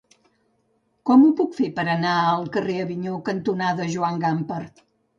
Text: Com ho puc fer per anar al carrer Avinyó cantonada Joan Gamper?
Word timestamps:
Com 1.09 1.25
ho 1.27 1.29
puc 1.41 1.53
fer 1.59 1.69
per 1.77 1.87
anar 1.97 2.15
al 2.23 2.51
carrer 2.57 2.81
Avinyó 2.89 3.23
cantonada 3.31 3.91
Joan 3.99 4.23
Gamper? 4.29 4.65